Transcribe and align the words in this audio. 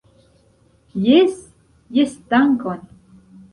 Jes, 1.09 1.37
jes 1.99 2.19
dankon 2.35 2.83